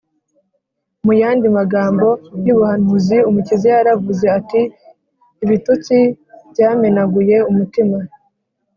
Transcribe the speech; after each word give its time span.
mu 1.05 1.13
yandi 1.21 1.47
magambo 1.57 2.07
y’ubuhanuzi 2.45 3.17
umukiza 3.29 3.65
yaravuze 3.75 4.25
ati, 4.37 4.61
“ibitutsi 5.43 5.97
byamenaguye 6.51 7.37
umutima, 7.49 7.97